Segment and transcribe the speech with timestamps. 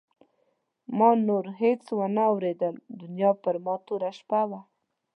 [0.97, 4.59] ما نو نور هېڅ وانه ورېدل دنیا پر ما توره شپه شوه.